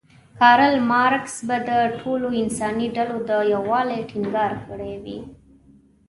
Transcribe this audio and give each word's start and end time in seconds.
کارل 0.39 0.75
مارکس 0.91 1.35
به 1.47 1.57
د 1.69 1.71
ټولو 1.99 2.27
انساني 2.41 2.87
ډلو 2.95 3.17
د 3.29 3.31
یووالي 3.53 3.99
ټینګار 4.09 4.51
کړی 4.67 4.93
وی. 5.03 5.19